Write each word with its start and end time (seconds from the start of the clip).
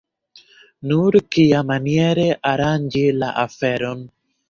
Nur 0.91 1.17
kiamaniere 1.37 2.27
aranĝi 2.55 3.07
la 3.23 3.33
aferon? 3.47 4.07